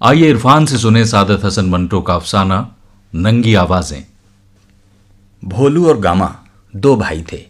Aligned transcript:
आइए 0.00 0.28
इरफान 0.30 0.66
से 0.66 0.78
सुने 0.78 1.04
सादत 1.04 1.44
हसन 1.44 1.64
मंटो 1.64 2.00
का 2.00 2.14
अफसाना, 2.14 2.56
नंगी 3.12 3.54
आवाज़ें। 3.54 4.04
भोलू 5.42 5.86
और 5.88 5.98
गामा 6.00 6.28
दो 6.74 6.94
भाई 6.96 7.22
थे, 7.32 7.40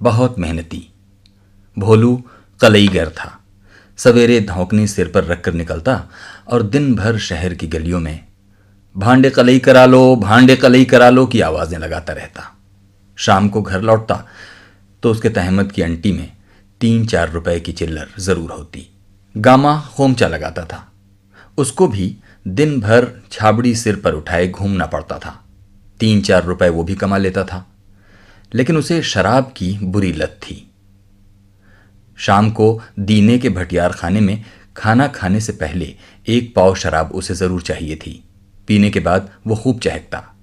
बहुत 0.00 0.38
मेहनती। 0.38 0.82
भोलू 1.76 2.22
कलईगर 2.60 3.08
था, 3.10 3.30
सवेरे 3.98 4.40
धौकनी 4.42 4.86
सिर 4.86 5.08
पर 5.08 5.24
रखकर 5.24 5.54
निकलता 5.54 6.00
और 6.48 6.62
दिन 6.64 6.94
भर 6.96 7.18
शहर 7.20 7.54
की 7.54 7.66
गलियों 7.68 8.00
में 8.00 8.20
भांडे 8.96 9.30
कलई 9.30 9.58
करा 9.58 9.84
लो, 9.86 10.16
भांडे 10.16 10.56
कलई 10.56 10.84
करा 10.84 11.10
लो 11.10 11.26
की 11.26 11.40
आवाज़ें 11.42 11.78
लगाता 11.78 12.12
रहता। 12.12 12.50
शाम 13.18 13.48
को 13.48 13.62
घर 13.62 13.82
लौटता 13.82 14.24
तो 15.02 15.10
उसके 15.10 15.28
तहमद 15.30 15.72
की 15.72 15.82
अंटी 15.82 16.12
में 16.12 16.30
तीन 16.80 17.06
चार 17.06 17.30
रुपए 17.32 17.60
की 17.60 17.72
चिल्लर 17.72 18.20
ज़रूर 18.20 18.52
होती। 18.52 18.90
गामा 19.34 19.80
खोमचा 19.88 20.28
लगाता 20.28 20.64
था। 20.64 20.86
उसको 21.56 21.88
भी 21.88 22.16
दिन 22.48 22.80
भर 22.80 23.22
छाबड़ी 23.32 23.74
सिर 23.76 23.96
पर 23.96 24.12
उठाए 24.12 24.48
घूमना 24.48 24.86
पड़ता 24.86 25.18
था। 25.18 25.44
तीन 26.00 26.20
चार 26.20 26.44
रुपए 26.44 26.68
वो 26.68 26.84
भी 26.84 26.94
कमा 26.94 27.16
लेता 27.16 27.44
था। 27.44 27.66
लेकिन 28.54 28.76
उसे 28.76 29.02
शराब 29.02 29.54
की 29.56 29.78
बुरी 29.82 30.12
लत 30.12 30.40
थी। 30.42 30.70
शाम 32.16 32.50
को 32.50 32.82
दीने 32.98 33.38
के 33.38 33.48
भटियार 33.48 33.92
खाने 33.92 34.20
में 34.20 34.44
खाना 34.76 35.06
खाने 35.06 35.40
से 35.40 35.52
पहले 35.52 35.96
एक 36.28 36.54
पाव 36.56 36.74
शराब 36.74 37.12
उसे 37.12 37.34
ज़रूर 37.34 37.62
चाहिए 37.62 37.96
थी। 37.96 38.24
पीने 38.66 38.90
के 38.90 39.00
बाद 39.00 39.30
वो 39.46 39.56
खूब 39.56 39.80
चहकता। 39.80 40.34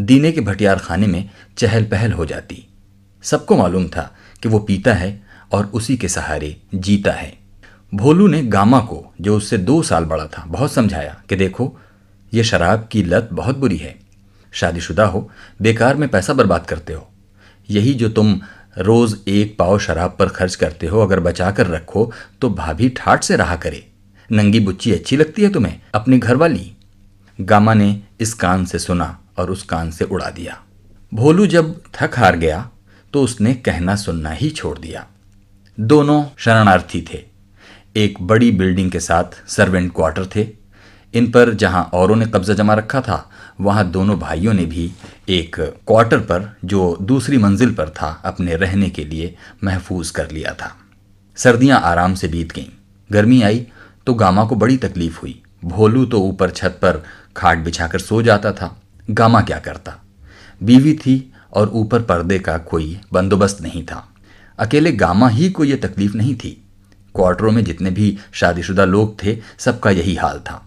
दीने 0.00 0.32
के 0.32 0.40
भटियार 0.40 0.78
खाने 0.78 1.06
में 1.06 1.30
चहल 1.58 1.84
पहल 1.84 2.12
हो 2.12 2.26
जाती। 2.26 2.66
सबको 3.22 3.56
मालूम 3.56 3.88
था 3.88 4.16
कि 4.42 4.48
वो 4.48 4.58
पीता 4.58 4.94
है 4.94 5.22
और 5.52 5.66
उसी 5.66 5.96
के 5.96 6.08
सहारे 6.08 6.60
जीता 6.74 7.12
है। 7.12 7.39
भोलू 7.94 8.26
ने 8.26 8.42
गामा 8.42 8.80
को, 8.80 9.12
जो 9.20 9.36
उससे 9.36 9.58
दो 9.58 9.82
साल 9.82 10.04
बड़ा 10.04 10.26
था, 10.26 10.44
बहुत 10.46 10.72
समझाया 10.72 11.22
कि 11.28 11.36
देखो, 11.36 11.78
ये 12.34 12.44
शराब 12.44 12.88
की 12.92 13.02
लत 13.02 13.28
बहुत 13.32 13.58
बुरी 13.58 13.76
है। 13.76 13.98
शादीशुदा 14.52 15.04
हो, 15.04 15.30
बेकार 15.62 15.96
में 15.96 16.08
पैसा 16.08 16.32
बर्बाद 16.32 16.66
करते 16.66 16.92
हो। 16.92 17.08
यही 17.70 17.94
जो 17.94 18.08
तुम 18.08 18.40
रोज 18.78 19.16
एक 19.28 19.56
पाव 19.58 19.78
शराब 19.78 20.16
पर 20.18 20.28
खर्च 20.28 20.54
करते 20.54 20.86
हो, 20.86 21.00
अगर 21.00 21.20
बचा 21.20 21.50
कर 21.50 21.66
रखो 21.66 22.12
तो 22.40 22.50
भाभी 22.50 22.88
ठाट 22.88 23.24
से 23.24 23.36
रहा 23.36 23.56
करे। 23.56 23.86
नंगी 24.32 24.60
बुच्ची 24.60 24.92
अच्छी 24.92 25.16
लगती 25.16 25.42
है 25.42 25.52
तुम्हें, 25.52 25.80
अपनी 25.94 26.18
घरवाली? 26.18 26.72
गामा 27.38 27.74
ने 27.74 28.02
इस 28.20 28.34
कान 28.34 28.64
से 28.64 28.78
सुना 28.78 29.18
और 29.38 29.50
उस 29.50 29.62
कान 29.62 29.90
से 29.90 30.04
उड़ा 30.04 30.30
दिया। 30.30 30.60
भोलू 31.14 31.46
जब 31.46 31.80
थक 31.94 32.18
हार 32.18 32.36
गया 32.36 32.70
तो 33.12 33.22
उसने 33.22 33.54
कहना 33.54 33.96
सुनना 33.96 34.30
ही 34.30 34.50
छोड़ 34.50 34.78
दिया। 34.78 35.06
दोनों 35.80 36.24
शरणार्थी 36.38 37.02
थे। 37.02 37.29
एक 37.96 38.18
बड़ी 38.20 38.50
बिल्डिंग 38.50 38.90
के 38.90 39.00
साथ 39.00 39.48
सर्वेंट 39.48 39.94
क्वार्टर 39.94 40.26
थे। 40.26 40.48
इन 41.14 41.30
पर 41.30 41.54
जहाँ 41.54 41.90
औरों 41.92 42.16
ने 42.16 42.26
कब्जा 42.26 42.54
जमा 42.54 42.74
रखा 42.74 43.00
था, 43.00 43.30
वहाँ 43.60 43.90
दोनों 43.90 44.18
भाइयों 44.18 44.54
ने 44.54 44.64
भी 44.64 44.92
एक 45.28 45.56
क्वार्टर 45.60 46.18
पर, 46.18 46.56
जो 46.64 46.98
दूसरी 47.02 47.38
मंजिल 47.38 47.74
पर 47.74 47.88
था, 47.88 48.22
अपने 48.24 48.56
रहने 48.56 48.90
के 48.90 49.04
लिए 49.04 49.36
महफूज 49.64 50.10
कर 50.10 50.30
लिया 50.30 50.54
था। 50.54 50.76
सर्दियाँ 51.36 51.80
आराम 51.80 52.14
से 52.14 52.28
बीत 52.28 52.52
गईं। 52.52 52.64
गर्मी 53.12 53.42
आई 53.42 53.66
तो 54.06 54.14
गामा 54.14 54.44
को 54.44 54.56
बड़ी 54.56 54.76
तकलीफ़ 54.76 55.20
हुई। 55.20 55.42
भोलू 55.64 56.04
तो 56.06 56.20
ऊपर 56.20 56.50
छत 56.50 56.78
पर 56.82 57.04
खाट 57.36 57.58
बिछाकर 57.58 57.98
सो 57.98 58.22
जाता 58.22 58.52
था। 58.52 58.82
गामा 59.10 59.40
क्या 59.40 59.58
करता? 59.58 60.02
बीवी 60.62 60.94
थी 60.94 61.32
और 61.52 61.68
ऊपर 61.68 62.02
पर्दे 62.02 62.38
का 62.38 62.58
कोई 62.58 63.00
बंदोबस्त 63.12 63.62
नहीं 63.62 63.82
था। 63.82 64.08
अकेले 64.58 64.92
गामा 64.92 65.28
ही 65.28 65.50
को 65.50 65.64
यह 65.64 65.76
तकलीफ़ 65.76 66.16
नहीं 66.16 66.34
थी। 66.34 66.66
क्वार्टरों 67.14 67.52
में 67.52 67.64
जितने 67.64 67.90
भी 67.90 68.18
शादीशुदा 68.32 68.84
लोग 68.84 69.22
थे, 69.24 69.38
सबका 69.58 69.90
यही 69.90 70.14
हाल 70.14 70.38
था। 70.38 70.66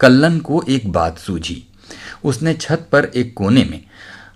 कल्लन 0.00 0.38
को 0.38 0.64
एक 0.68 0.92
बात 0.92 1.18
सूझी। 1.18 1.64
उसने 2.24 2.54
छत 2.54 2.88
पर 2.92 3.04
एक 3.04 3.34
कोने 3.34 3.64
में 3.64 3.84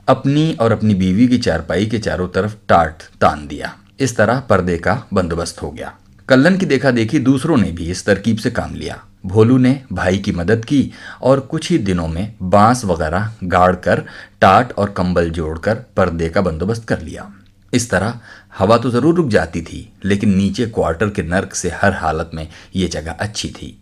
अपनी 0.09 0.53
और 0.53 0.73
अपनी 0.73 0.95
बीवी 0.95 1.29
की 1.29 1.39
चारपाई 1.39 1.87
के 1.87 1.99
चारों 1.99 2.29
तरफ़ 2.29 2.55
टाट 2.69 3.03
तान 3.21 3.47
दिया। 3.47 3.77
इस 4.01 4.17
तरह 4.17 4.41
पर्दे 4.41 4.79
का 4.79 5.03
बंदोबस्त 5.15 5.63
हो 5.63 5.71
गया। 5.71 5.95
कल्लन 6.29 6.57
की 6.57 6.67
देखा 6.67 6.91
देखी 6.91 7.19
दूसरों 7.19 7.57
ने 7.57 7.73
भी 7.73 7.91
इस 7.91 8.05
तरकीब 8.05 8.37
से 8.37 8.51
काम 8.51 8.75
लिया। 8.75 9.05
भोलू 9.27 9.59
ने 9.59 9.83
भाई 9.93 10.19
की 10.19 10.33
मदद 10.33 10.65
की 10.65 10.93
और 11.23 11.41
कुछ 11.41 11.71
ही 11.71 11.79
दिनों 11.79 12.09
में 12.09 12.35
बाँस 12.43 12.85
वगैरह 12.85 13.33
गाड़ 13.45 13.77
कर 13.77 14.01
टाट 14.41 14.73
और 14.73 14.91
कंबल 14.91 15.31
जोड़कर 15.31 15.75
पर्दे 15.75 16.29
का 16.29 16.41
बंदोबस्त 16.41 16.85
कर 16.85 17.01
लिया। 17.01 17.33
इस 17.73 17.91
तरह 17.91 18.19
हवा 18.59 18.77
तो 18.79 18.91
ज़रूर 18.91 19.15
रुक 19.15 19.29
जाती 19.29 19.61
थी, 19.63 19.89
लेकिन 20.05 20.35
नीचे 20.37 20.67
क्वार्टर 20.69 21.11
के 21.11 21.23
नर्क 21.25 21.55
से 21.55 21.71
हर 21.75 21.95
हालत 21.95 22.31
में 22.35 22.47
ये 22.77 22.89
जगह 22.89 23.13
अच्छी 23.13 23.49
थी। 23.51 23.77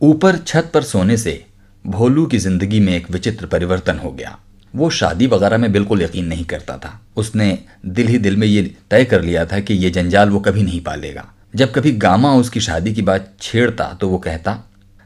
ऊपर 0.00 0.36
छत 0.38 0.70
पर 0.74 0.82
सोने 0.84 1.16
से 1.16 1.44
भोलू 1.84 2.26
की 2.26 2.38
ज़िंदगी 2.38 2.80
में 2.80 2.92
एक 2.92 3.10
विचित्र 3.10 3.46
परिवर्तन 3.46 3.98
हो 3.98 4.10
गया। 4.12 4.36
वो 4.74 4.90
शादी 4.90 5.26
वगैरह 5.26 5.58
में 5.58 5.70
बिल्कुल 5.72 6.02
यकीन 6.02 6.26
नहीं 6.26 6.44
करता 6.44 6.76
था। 6.76 6.98
उसने 7.16 7.58
दिल 7.86 8.06
ही 8.08 8.18
दिल 8.18 8.36
में 8.36 8.46
ये 8.46 8.62
तय 8.90 9.04
कर 9.04 9.22
लिया 9.22 9.44
था 9.46 9.60
कि 9.60 9.74
ये 9.74 9.90
जंजाल 9.90 10.30
वो 10.30 10.40
कभी 10.40 10.62
नहीं 10.62 10.80
पालेगा। 10.82 11.24
जब 11.54 11.72
कभी 11.72 11.92
गामा 11.94 12.32
उसकी 12.34 12.60
शादी 12.60 12.94
की 12.94 13.02
बात 13.02 13.32
छेड़ता 13.40 13.92
तो 14.00 14.08
वो 14.08 14.18
कहता, 14.18 14.58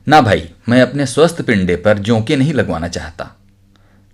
ना 0.07 0.21
भाई, 0.21 0.49
मैं 0.69 0.81
अपने 0.83 1.07
स्वस्थ 1.07 1.43
पिंडे 1.43 1.77
पर 1.77 1.99
जोंके 2.01 2.37
नहीं 2.37 2.53
लगवाना 2.55 2.89
चाहता। 2.89 3.35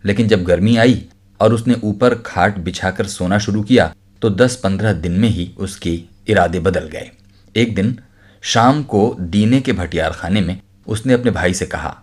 लेकिन 0.04 0.28
जब 0.28 0.42
गर्मी 0.44 0.76
आई 0.76 1.04
और 1.40 1.54
उसने 1.54 1.74
ऊपर 1.84 2.14
खाट 2.16 2.58
बिछाकर 2.58 3.06
सोना 3.08 3.38
शुरू 3.38 3.62
किया 3.62 3.92
तो 4.22 4.30
दस 4.32 4.56
पंद्रह 4.56 4.92
दिन 4.94 5.12
में 5.12 5.28
ही 5.28 5.50
उसके 5.58 6.00
इरादे 6.28 6.60
बदल 6.60 6.88
गए। 6.88 7.10
एक 7.54 7.74
दिन, 7.74 7.98
शाम 8.42 8.82
को 8.84 9.16
दीने 9.20 9.60
के 9.60 9.72
भटियार 9.72 10.12
खाने 10.12 10.40
में 10.40 10.60
उसने 10.86 11.12
अपने 11.12 11.30
भाई 11.30 11.54
से 11.54 11.66
कहा, 11.66 11.96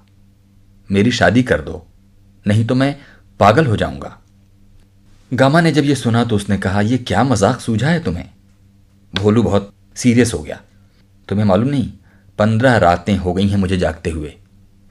मेरी 0.89 1.11
शादी 1.11 1.43
कर 1.43 1.61
दो, 1.61 1.85
नहीं 2.45 2.65
तो 2.65 2.75
मैं 2.75 2.95
पागल 3.39 3.65
हो 3.65 3.75
जाऊँगा। 3.77 4.17
गामा 5.31 5.61
ने 5.61 5.71
जब 5.71 5.83
यह 5.83 5.95
सुना 5.95 6.23
तो 6.23 6.35
उसने 6.35 6.57
कहा 6.57 6.81
यह 6.81 7.03
क्या 7.07 7.23
मज़ाक 7.23 7.59
सूझा 7.59 7.89
है 7.89 8.03
तुम्हें? 8.03 8.29
भोलू 9.13 9.43
बहुत 9.43 9.73
सीरियस 9.95 10.33
हो 10.33 10.39
गया। 10.39 10.59
तुम्हें 11.29 11.45
मालूम 11.45 11.67
नहीं, 11.67 11.91
पंद्रह 12.39 12.77
रातें 12.77 13.15
हो 13.17 13.33
गई 13.33 13.47
हैं 13.47 13.57
मुझे 13.57 13.77
जागते 13.77 14.09
हुए। 14.09 14.33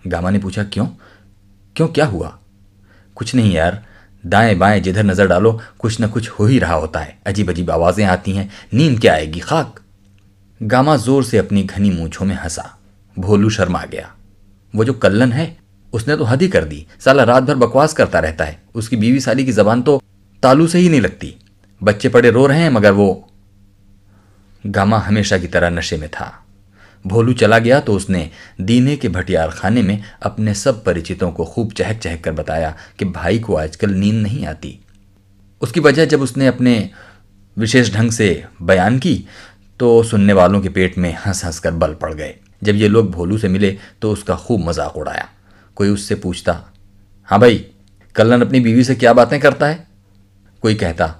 गामा 0.05 0.31
ने 0.31 0.39
पूछा, 0.39 0.65
क्यों? 0.65 0.87
क्यों 1.77 1.89
क्या 1.89 2.07
हुआ? 2.07 2.37
कुछ 3.17 3.35
नहीं 3.35 3.53
यार 3.53 3.85
दाएँ 4.27 4.55
बाएँ 4.55 4.81
जिधर 4.81 5.03
नज़र 5.03 5.27
डालो, 5.27 5.61
कुछ 5.79 6.01
न 6.01 6.09
कुछ 6.09 6.29
हो 6.31 6.47
ही 6.47 6.59
रहा 6.59 6.75
होता 6.75 7.01
है। 7.01 7.19
अजीब 7.27 7.51
अजीब 7.51 7.71
आवाज़ें 7.71 8.05
आती 8.05 8.33
हैं। 8.33 8.51
नींद 8.75 9.01
क्या 9.01 9.15
आएगी, 9.15 9.41
खाक? 9.41 9.81
गामा 10.63 10.97
ज़ोर 10.97 11.25
से 11.25 11.39
अपनी 11.39 11.63
घनी 11.63 11.91
मूछों 11.91 12.27
में 12.27 12.35
हंसा। 12.35 12.79
भोलू 13.19 13.51
शर्मा 13.51 13.85
गया। 13.85 14.13
वो 14.75 14.85
जो 14.85 14.93
कल्लन 14.93 15.33
है, 15.33 15.57
उसने 15.93 16.17
तो 16.17 16.25
हद 16.25 16.43
ही 16.43 16.49
कर 16.49 16.65
दी। 16.65 16.87
साला 17.01 17.23
रात 17.23 17.43
भर 17.43 17.55
बकवास 17.55 17.93
करता 17.93 18.19
रहता 18.19 18.45
है। 18.45 18.63
उसकी 18.75 18.97
बीवी 18.97 19.21
साली 19.21 19.45
की 19.45 19.53
जबान 19.53 19.83
तो 19.83 20.03
तालू 20.43 20.67
से 20.67 20.79
ही 20.79 20.89
नहीं 20.89 21.01
लगती। 21.01 21.35
बच्चे 21.83 22.09
पड़े 22.09 22.31
रो 22.31 22.47
रहे 22.47 22.61
हैं, 22.61 22.71
मगर 22.71 22.93
वो 22.93 23.29
गामा 24.67 24.99
हमेशा 24.99 25.39
की 25.39 25.47
तरह 25.47 25.71
नशे 25.71 25.97
में 25.97 26.09
था। 26.09 26.45
भोलू 27.05 27.33
चला 27.33 27.59
गया 27.59 27.81
तो 27.81 27.93
उसने 27.93 28.29
दीने 28.61 28.97
के 28.97 29.09
भटियार 29.09 29.51
खाने 29.51 29.83
में 29.83 30.03
अपने 30.23 30.55
सब 30.55 30.83
परिचितों 30.85 31.31
को 31.33 31.45
खूब 31.45 31.73
चहक 31.73 31.99
चहक 31.99 32.23
कर 32.25 32.33
बताया 32.33 32.75
कि 32.99 33.05
भाई 33.07 33.39
को 33.39 33.55
आजकल 33.57 33.91
नींद 33.91 34.23
नहीं 34.23 34.45
आती। 34.47 34.79
उसकी 35.63 35.81
वजह 35.81 36.05
जब 36.05 36.23
उसने 36.23 36.47
अपने 36.47 36.91
विशेष 37.57 37.93
ढंग 37.95 38.11
से 38.11 38.45
बयान 38.63 38.99
की 38.99 39.15
तो 39.81 40.03
सुनने 40.03 40.33
वालों 40.33 40.61
के 40.61 40.69
पेट 40.69 40.99
में 40.99 41.13
हंस 41.27 41.45
हंस 41.45 41.59
कर 41.59 41.73
बल 41.73 41.95
पड़ 41.95 42.13
गए। 42.15 42.35
जब 42.63 42.77
ये 42.77 42.89
लोग 42.89 43.11
भोलू 43.11 43.39
से 43.39 43.49
मिले 43.49 43.77
तो 44.03 44.13
उसका 44.13 44.37
खूब 44.37 44.69
मज़ाक 44.69 44.97
उड़ाया। 44.97 45.29
कोई 45.77 45.89
उससे 45.89 46.15
पूछता 46.17 46.61
हाँ 47.29 47.39
भाई, 47.41 47.65
कल्लन 48.15 48.43
अपनी 48.43 48.61
बीवी 48.61 48.85
से 48.85 48.95
क्या 48.95 49.13
बातें 49.13 49.39
करता 49.41 49.67
है? 49.67 49.87
कोई 50.63 50.75
कहता, 50.75 51.15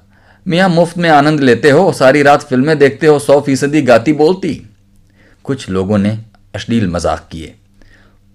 मियाँ 0.47 0.69
मुफ़्त 0.69 0.99
में 0.99 1.09
आनंद 1.11 1.41
लेते 1.41 1.71
हो, 1.71 1.93
सारी 1.93 2.23
रात 2.23 2.43
फ़िल्में 2.43 2.79
देखते 2.79 3.07
हो, 3.07 3.19
सौ 3.19 3.41
फ़ीसदी 3.41 3.83
गाती 3.83 4.13
बोलती। 4.15 4.51
कुछ 5.51 5.69
लोगों 5.71 5.99
ने 5.99 6.19
अश्लील 6.55 6.89
मज़ाक 6.89 7.29
किए। 7.33 7.55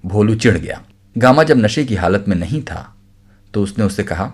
भोलू 0.03 0.36
चिढ़ 0.36 0.58
गया। 0.58 0.81
गामा 1.16 1.44
जब 1.44 1.57
नशे 1.57 1.84
की 1.86 1.95
हालत 1.95 2.25
में 2.28 2.36
नहीं 2.38 2.62
था 2.63 2.92
तो 3.54 3.62
उसने 3.63 3.86
उससे 3.86 4.04
कहा, 4.04 4.25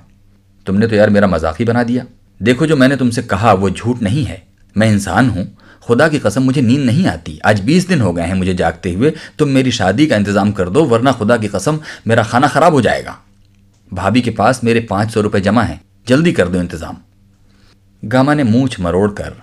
तुमने 0.67 0.87
तो 0.87 0.95
यार 0.95 1.09
मेरा 1.09 1.27
मज़ाक 1.27 1.59
ही 1.59 1.65
बना 1.65 1.83
दिया। 1.83 2.05
देखो 2.39 2.65
जो 2.65 2.75
मैंने 2.75 2.95
तुमसे 2.97 3.21
कहा, 3.23 3.51
वो 3.53 3.69
झूठ 3.69 4.01
नहीं 4.01 4.23
है। 4.25 4.41
मैं 4.75 4.89
इंसान 4.89 5.29
हूँ। 5.29 5.45
खुदा 5.83 6.07
की 6.07 6.19
कसम, 6.19 6.43
मुझे 6.43 6.61
नींद 6.61 6.81
नहीं 6.81 7.05
आती। 7.07 7.37
आज 7.45 7.59
बीस 7.59 7.87
दिन 7.87 8.01
हो 8.01 8.13
गए 8.13 8.23
हैं 8.23 8.35
मुझे 8.35 8.53
जागते 8.53 8.93
हुए। 8.93 9.13
तुम 9.39 9.49
मेरी 9.49 9.71
शादी 9.71 10.07
का 10.07 10.15
इंतज़ाम 10.15 10.51
कर 10.51 10.69
दो, 10.69 10.83
वरना 10.85 11.11
खुदा 11.11 11.37
की 11.37 11.47
कसम, 11.47 11.79
मेरा 12.07 12.23
खाना 12.23 12.47
खराब 12.47 12.73
हो 12.73 12.81
जाएगा। 12.81 13.17
भाभी 13.91 14.21
के 14.21 14.31
पास 14.31 14.63
मेरे 14.63 14.79
पाँच 14.89 15.11
सौ 15.11 15.21
रुपये 15.21 15.41
जमा 15.41 15.63
हैं। 15.63 15.79
जल्दी 16.07 16.31
कर 16.31 16.47
दो 16.47 16.59
इंतज़ाम। 16.59 16.97
गामा 18.03 18.33
ने 18.33 18.43
मूछ 18.43 18.79
मरोड़ 18.79 19.11
कर 19.11 19.41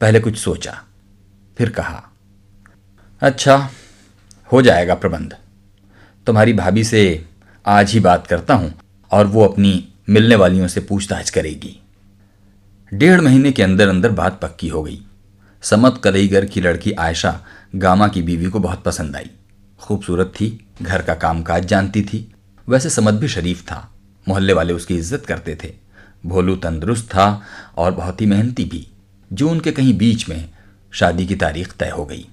पहले 0.00 0.20
कुछ 0.20 0.38
सोचा, 0.38 0.80
फिर 1.56 1.70
कहा 1.70 2.02
अच्छा 3.24 3.56
हो 4.50 4.60
जाएगा 4.62 4.94
प्रबंध। 4.94 5.34
तुम्हारी 6.26 6.52
भाभी 6.52 6.82
से 6.84 7.02
आज 7.64 7.92
ही 7.92 8.00
बात 8.00 8.26
करता 8.26 8.54
हूँ 8.54 8.72
और 9.10 9.26
वो 9.26 9.44
अपनी 9.44 9.72
मिलने 10.08 10.36
वालियों 10.36 10.66
से 10.68 10.80
पूछताछ 10.80 11.30
करेगी। 11.30 11.78
डेढ़ 12.92 13.20
महीने 13.20 13.52
के 13.52 13.62
अंदर 13.62 13.88
अंदर 13.88 14.10
बात 14.10 14.38
पक्की 14.40 14.68
हो 14.68 14.82
गई। 14.82 14.98
समत 15.62 16.00
कलईगर 16.04 16.44
की 16.44 16.60
लड़की 16.60 16.92
आयशा 16.92 17.38
गामा 17.76 18.08
की 18.08 18.22
बीवी 18.22 18.50
को 18.50 18.60
बहुत 18.60 18.82
पसंद 18.82 19.16
आई। 19.16 19.30
खूबसूरत 19.80 20.32
थी, 20.40 20.66
घर 20.82 21.02
का 21.02 21.14
कामकाज 21.14 21.66
जानती 21.66 22.02
थी। 22.02 22.26
वैसे 22.68 22.90
समत 22.90 23.14
भी 23.14 23.28
शरीफ 23.28 23.62
था, 23.62 23.90
मोहल्ले 24.26 24.52
वाले 24.52 24.72
उसकी 24.72 24.96
इज़्ज़त 24.96 25.26
करते 25.26 25.58
थे। 25.64 25.72
भोलू 26.26 26.56
तंदुरुस्त 26.58 27.06
था 27.06 27.42
और 27.76 27.92
बहुत 27.92 28.20
ही 28.20 28.26
मेहनती 28.26 28.64
भी। 28.64 28.86
जून 29.30 29.60
के 29.60 29.72
कहीं 29.72 29.98
बीच 29.98 30.28
में 30.28 30.48
शादी 30.92 31.26
की 31.26 31.36
तारीख 31.36 31.72
तय 31.72 31.90
हो 31.90 32.04
गई। 32.04 32.26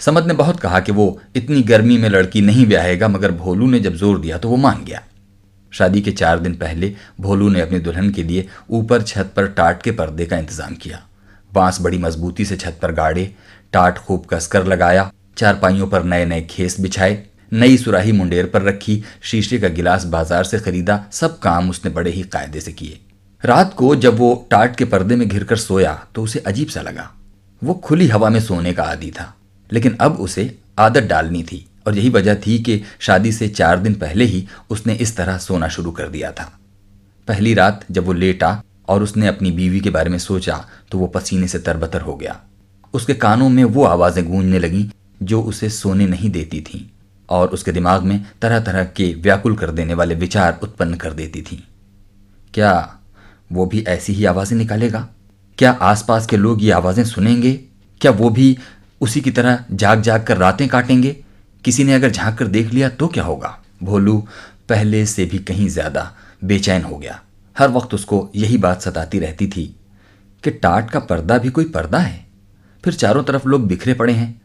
समद 0.00 0.26
ने 0.26 0.34
बहुत 0.34 0.60
कहा 0.60 0.80
कि 0.80 0.92
वो 0.92 1.06
इतनी 1.36 1.62
गर्मी 1.62 1.98
में 1.98 2.08
लड़की 2.08 2.40
नहीं 2.40 2.66
ब्याहेगा, 2.66 3.08
मगर 3.08 3.32
भोलू 3.32 3.66
ने 3.66 3.80
जब 3.80 3.94
ज़ोर 3.94 4.20
दिया 4.20 4.38
तो 4.38 4.48
वो 4.48 4.56
मान 4.56 4.84
गया। 4.84 5.02
शादी 5.72 6.00
के 6.00 6.12
चार 6.12 6.38
दिन 6.38 6.54
पहले 6.54 6.94
भोलू 7.20 7.48
ने 7.48 7.60
अपनी 7.60 7.78
दुल्हन 7.78 8.10
के 8.10 8.22
लिए 8.22 8.46
ऊपर 8.70 9.02
छत 9.02 9.32
पर 9.36 9.46
टाट 9.48 9.82
के 9.82 9.90
पर्दे 9.92 10.26
का 10.26 10.36
इंतज़ाम 10.38 10.74
किया। 10.74 11.02
बाँस 11.52 11.80
बड़ी 11.80 11.98
मजबूती 11.98 12.44
से 12.44 12.56
छत 12.56 12.78
पर 12.82 12.92
गाड़े, 12.92 13.32
टाट 13.72 13.98
खूब 13.98 14.26
कसकर 14.30 14.66
लगाया, 14.66 15.10
चारपाइयों 15.36 15.86
पर 15.86 16.04
नए 16.04 16.24
नए 16.24 16.40
खेस 16.50 16.80
बिछाए, 16.80 17.22
नई 17.52 17.76
सुराही 17.76 18.12
मुंडेर 18.12 18.46
पर 18.46 18.62
रखी, 18.62 19.02
शीशे 19.22 19.58
का 19.58 19.68
गिलास 19.68 20.04
बाज़ार 20.06 20.44
से 20.44 20.58
खरीदा, 20.58 21.04
सब 21.12 21.38
काम 21.38 21.70
उसने 21.70 21.90
बड़े 21.90 22.10
ही 22.10 22.22
कायदे 22.24 22.60
से 22.60 22.72
किए। 22.72 22.98
रात 23.42 23.74
को 23.74 23.94
जब 23.96 24.16
वो 24.16 24.46
टाट 24.50 24.76
के 24.76 24.84
पर्दे 24.84 25.16
में 25.16 25.28
घिरकर 25.28 25.56
सोया 25.56 25.92
तो 26.14 26.22
उसे 26.22 26.38
अजीब 26.38 26.68
सा 26.68 26.82
लगा। 26.82 27.10
वो 27.62 27.74
खुली 27.74 28.08
हवा 28.08 28.28
में 28.30 28.40
सोने 28.40 28.72
का 28.72 28.82
आदि 28.82 29.10
था। 29.10 29.34
लेकिन 29.70 29.96
अब 30.00 30.16
उसे 30.20 30.54
आदत 30.78 31.02
डालनी 31.02 31.42
थी 31.42 31.64
और 31.86 31.96
यही 31.96 32.08
वजह 32.10 32.34
थी 32.36 32.58
कि 32.58 32.82
शादी 32.98 33.32
से 33.32 33.48
चार 33.48 33.78
दिन 33.78 33.94
पहले 33.94 34.24
ही 34.24 34.46
उसने 34.70 34.94
इस 34.94 35.16
तरह 35.16 35.38
सोना 35.38 35.68
शुरू 35.68 35.90
कर 35.90 36.08
दिया 36.08 36.32
था। 36.32 36.52
पहली 37.28 37.54
रात 37.54 37.84
जब 37.90 38.04
वो 38.04 38.12
लेटा 38.12 38.62
और 38.88 39.02
उसने 39.02 39.26
अपनी 39.26 39.50
बीवी 39.50 39.80
के 39.80 39.90
बारे 39.90 40.10
में 40.10 40.18
सोचा 40.18 40.64
तो 40.90 40.98
वो 40.98 41.06
पसीने 41.06 41.48
से 41.48 41.58
तरबतर 41.58 42.00
हो 42.00 42.16
गया। 42.16 42.40
उसके 42.94 43.14
कानों 43.14 43.48
में 43.48 43.64
वो 43.64 43.84
आवाज़ें 43.84 44.24
गूंजने 44.28 44.58
लगीं 44.58 44.88
जो 45.22 45.40
उसे 45.42 45.68
सोने 45.70 46.06
नहीं 46.06 46.30
देती 46.30 46.60
थीं 46.60 46.80
और 47.28 47.48
उसके 47.48 47.72
दिमाग 47.72 48.02
में 48.02 48.24
तरह 48.42 48.60
तरह 48.60 48.84
के 48.86 49.12
व्याकुल 49.14 49.56
कर 49.56 49.70
देने 49.70 49.94
वाले 49.94 50.14
विचार 50.14 50.58
उत्पन्न 50.62 50.94
कर 50.94 51.12
देती 51.12 51.42
थीं। 51.42 51.58
क्या 52.54 53.00
वो 53.52 53.66
भी 53.66 53.80
ऐसी 53.88 54.12
ही 54.12 54.24
आवाज़ें 54.24 54.56
निकालेगा? 54.58 55.08
क्या 55.58 55.70
आसपास 55.72 56.26
के 56.26 56.36
लोग 56.36 56.62
ये 56.62 56.70
आवाज़ें 56.70 57.04
सुनेंगे? 57.04 57.52
क्या 58.00 58.10
वो 58.10 58.30
भी 58.30 58.56
उसी 59.00 59.20
की 59.20 59.30
तरह 59.30 59.64
जाग 59.72 60.02
जाग 60.02 60.24
कर 60.24 60.36
रातें 60.36 60.68
काटेंगे। 60.68 61.16
किसी 61.64 61.84
ने 61.84 61.94
अगर 61.94 62.10
झाँक 62.10 62.38
कर 62.38 62.46
देख 62.46 62.72
लिया 62.72 62.88
तो 62.88 63.08
क्या 63.08 63.24
होगा? 63.24 63.58
भोलू, 63.82 64.18
पहले 64.68 65.04
से 65.06 65.24
भी 65.24 65.38
कहीं 65.38 65.68
ज़्यादा 65.68 66.12
बेचैन 66.44 66.82
हो 66.82 66.96
गया। 66.98 67.20
हर 67.56 67.68
वक्त 67.68 67.94
उसको 67.94 68.28
यही 68.36 68.58
बात 68.58 68.82
सताती 68.82 69.18
रहती 69.18 69.46
थी 69.46 69.64
कि 70.44 70.50
टाट 70.50 70.90
का 70.90 71.00
पर्दा 71.00 71.38
भी 71.38 71.50
कोई 71.50 71.64
पर्दा 71.64 71.98
है? 71.98 72.26
फिर 72.84 72.94
चारों 72.94 73.22
तरफ़ 73.22 73.48
लोग 73.48 73.66
बिखरे 73.68 73.94
पड़े 73.94 74.12
हैं। 74.12 74.40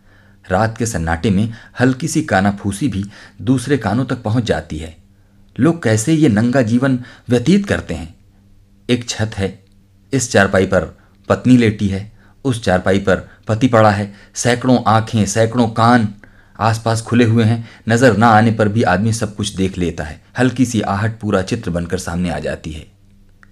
रात 0.46 0.78
के 0.78 0.86
सन्नाटे 0.86 1.30
में 1.32 1.54
हल्की 1.80 2.08
सी 2.08 2.22
कानाफूसी 2.22 2.88
भी 2.88 3.04
दूसरे 3.42 3.78
कानों 3.78 4.06
तक 4.06 4.22
पहुँच 4.24 4.44
जाती 4.44 4.78
है। 4.78 4.96
लोग 5.56 5.84
कैसे 5.84 6.14
ये 6.14 6.30
नंगा 6.30 6.62
जीवन 6.62 7.00
व्यतीत 7.30 7.66
करते 7.66 7.94
हैं? 7.94 8.16
एक 8.90 9.08
छत 9.10 9.32
है, 9.38 9.64
इस 10.14 10.32
चारपाई 10.32 10.66
पर 10.66 10.86
पत्नी 11.30 11.58
लेटी 11.58 11.88
है। 11.88 12.12
उस 12.46 12.64
चारपाई 12.64 13.00
पर 13.00 13.28
पति 13.48 13.68
पड़ा 13.68 13.92
है। 13.92 14.12
सैकड़ों 14.36 14.78
आँखें, 14.88 15.26
सैकड़ों 15.26 15.68
कान 15.70 16.08
आसपास 16.60 17.02
खुले 17.02 17.26
हुए 17.26 17.44
हैं। 17.44 17.68
नज़र 17.90 18.18
ना 18.18 18.28
आने 18.28 18.52
पर 18.52 18.68
भी 18.70 18.84
आदमी 18.84 19.14
सब 19.14 19.36
कुछ 19.36 19.56
देख 19.56 19.78
लेता 19.78 20.04
है। 20.04 20.22
हल्की 20.40 20.66
सी 20.66 20.82
आहट 20.82 21.20
पूरा 21.20 21.42
चित्र 21.42 21.72
बनकर 21.72 21.98
सामने 21.98 22.30
आ 22.30 22.40
जाती 22.40 22.72
है। 22.72 22.86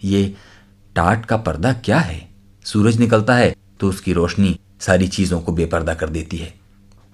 ये 0.03 0.33
टाट 0.95 1.25
का 1.25 1.37
पर्दा 1.37 1.73
क्या 1.75 1.99
है? 1.99 2.21
सूरज 2.65 2.99
निकलता 2.99 3.35
है 3.35 3.55
तो 3.79 3.89
उसकी 3.89 4.13
रोशनी 4.13 4.59
सारी 4.81 5.07
चीज़ों 5.07 5.39
को 5.41 5.51
बेपर्दा 5.51 5.93
कर 5.93 6.09
देती 6.09 6.37
है। 6.37 6.53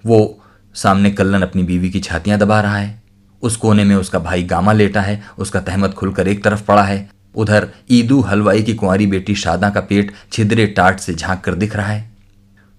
वो 0.04 0.40
सामने 0.74 1.10
कल्लन 1.10 1.42
अपनी 1.42 1.62
बीवी 1.62 1.90
की 1.90 2.00
छातियाँ 2.00 2.38
दबा 2.38 2.60
रहा 2.60 2.76
है। 2.76 3.02
उस 3.42 3.56
कोने 3.56 3.84
में 3.84 3.94
उसका 3.96 4.18
भाई 4.18 4.42
गामा 4.42 4.72
लेटा 4.72 5.00
है। 5.00 5.22
उसका 5.38 5.60
तहमत 5.60 5.94
खुलकर 5.94 6.28
एक 6.28 6.44
तरफ़ 6.44 6.62
पड़ा 6.62 6.82
है। 6.82 7.08
उधर 7.38 7.68
ईदू 7.90 8.20
हलवाई 8.20 8.62
की 8.62 8.74
कुंवारी 8.74 9.06
बेटी 9.06 9.34
शादा 9.36 9.70
का 9.70 9.80
पेट 9.80 10.12
छिद्रे 10.32 10.66
टाट 10.68 11.00
से 11.00 11.14
झाँक 11.14 11.40
कर 11.40 11.54
दिख 11.54 11.76
रहा 11.76 11.86
है। 11.86 12.10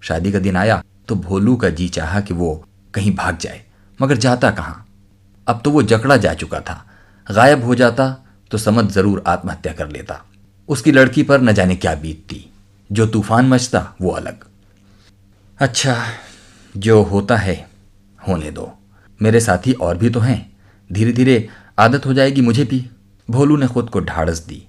शादी 0.01 0.31
का 0.31 0.39
दिन 0.39 0.57
आया 0.57 0.81
तो 1.07 1.15
भोलू 1.17 1.55
का 1.55 1.69
जी 1.69 1.87
चाहा 1.89 2.19
कि 2.21 2.33
वो 2.33 2.53
कहीं 2.93 3.15
भाग 3.15 3.37
जाए, 3.37 3.61
मगर 3.99 4.17
जाता 4.17 4.51
कहाँ? 4.51 4.85
अब 5.47 5.61
तो 5.65 5.71
वो 5.71 5.81
जकड़ा 5.83 6.17
जा 6.17 6.33
चुका 6.33 6.59
था। 6.59 6.85
गायब 7.27 7.63
हो 7.63 7.75
जाता 7.75 8.09
तो 8.51 8.57
समझ 8.57 8.85
ज़रूर 8.85 9.23
आत्महत्या 9.27 9.73
कर 9.73 9.89
लेता। 9.89 10.21
उसकी 10.69 10.91
लड़की 10.91 11.23
पर 11.23 11.41
न 11.41 11.53
जाने 11.53 11.75
क्या 11.75 11.93
बीतती। 11.95 12.45
जो 12.89 13.05
तूफ़ान 13.07 13.47
मचता, 13.47 13.79
वो 14.01 14.11
अलग। 14.11 14.45
अच्छा 15.59 15.95
जो 16.75 17.01
होता 17.03 17.37
है, 17.37 17.55
होने 18.19 18.51
दो। 18.51 18.71
मेरे 19.19 19.39
साथी 19.39 19.73
और 19.73 19.97
भी 19.97 20.09
तो 20.09 20.19
हैं। 20.19 20.51
धीरे 20.89 21.11
धीरे 21.11 21.47
आदत 21.79 22.05
हो 22.05 22.13
जाएगी 22.13 22.41
मुझे 22.41 22.63
भी। 22.63 22.85
भोलू 23.29 23.57
ने 23.57 23.67
खुद 23.67 23.89
को 23.89 23.99
ढाड़स 23.99 24.39
दी 24.39 24.61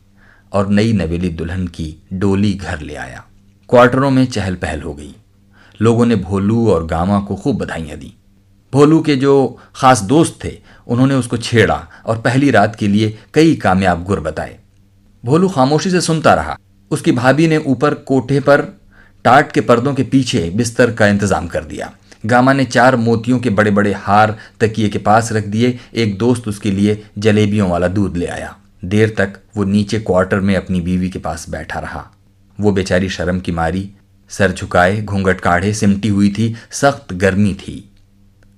और 0.52 0.68
नई 0.68 0.92
नवेली 0.92 1.28
दुल्हन 1.28 1.66
की 1.66 1.94
डोली 2.12 2.52
घर 2.54 2.80
ले 2.80 2.94
आया। 2.94 3.24
क्वार्टरों 3.68 4.10
में 4.10 4.24
चहल 4.26 4.54
पहल 4.54 4.82
हो 4.82 4.94
गई। 4.94 5.14
लोगों 5.82 6.06
ने 6.06 6.16
भोलू 6.16 6.70
और 6.70 6.86
गामा 6.86 7.20
को 7.20 7.36
खूब 7.36 7.58
बधाइयाँ 7.58 7.98
दी। 7.98 8.12
भोलू 8.72 9.00
के 9.00 9.16
जो 9.16 9.58
खास 9.74 10.00
दोस्त 10.02 10.38
थे, 10.44 10.52
उन्होंने 10.86 11.14
उसको 11.14 11.36
छेड़ा 11.36 11.86
और 12.06 12.20
पहली 12.20 12.50
रात 12.50 12.76
के 12.76 12.88
लिए 12.88 13.18
कई 13.34 13.54
कामयाब 13.54 14.04
गुर 14.04 14.20
बताए। 14.20 14.58
भोलू 15.24 15.48
खामोशी 15.48 15.90
से 15.90 16.00
सुनता 16.00 16.34
रहा। 16.34 16.56
उसकी 16.90 17.12
भाभी 17.12 17.46
ने 17.48 17.56
ऊपर 17.56 17.94
कोठे 17.94 18.40
पर 18.40 18.62
टाट 19.24 19.52
के 19.52 19.60
पर्दों 19.60 19.94
के 19.94 20.02
पीछे 20.02 20.50
बिस्तर 20.50 20.92
का 20.92 21.06
इंतज़ाम 21.06 21.46
कर 21.46 21.64
दिया। 21.64 21.92
गामा 22.26 22.52
ने 22.52 22.64
चार 22.64 22.96
मोतियों 22.96 23.38
के 23.38 23.50
बड़े 23.50 23.70
बड़े 23.70 23.92
हार 23.92 24.38
तकिए 24.60 24.88
के 24.88 24.98
पास 24.98 25.32
रख 25.32 25.44
दिए। 25.44 25.78
एक 25.94 26.18
दोस्त 26.18 26.48
उसके 26.48 26.70
लिए 26.70 27.06
जलेबियों 27.18 27.70
वाला 27.70 27.88
दूध 27.88 28.16
ले 28.16 28.26
आया। 28.26 28.56
देर 28.84 29.14
तक 29.18 29.40
वो 29.56 29.64
नीचे 29.64 30.00
क्वार्टर 30.00 30.40
में 30.40 30.56
अपनी 30.56 30.80
बीवी 30.80 31.10
के 31.10 31.18
पास 31.18 31.50
बैठा 31.50 31.80
रहा। 31.80 32.10
वो 32.60 32.72
बेचारी 32.72 33.08
शर्म 33.08 33.40
की 33.40 33.52
मारी, 33.52 33.90
सर 34.28 34.52
झुकाए, 34.52 35.02
घूंघट 35.02 35.40
काढ़े, 35.40 35.74
सिमटी 35.74 36.08
हुई 36.08 36.30
थी, 36.30 36.56
सख्त 36.70 37.12
गर्मी 37.12 37.54
थी। 37.54 37.92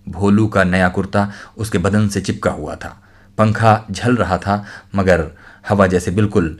भोलू 0.08 0.46
का 0.46 0.64
नया 0.64 0.88
कुर्ता 0.88 1.32
उसके 1.56 1.78
बदन 1.78 2.08
से 2.08 2.20
चिपका 2.20 2.50
हुआ 2.50 2.74
था। 2.74 3.02
पंखा 3.38 3.84
झल 3.90 4.16
रहा 4.16 4.38
था, 4.38 4.64
मगर 4.94 5.30
हवा 5.68 5.86
जैसे 5.86 6.10
बिल्कुल 6.10 6.58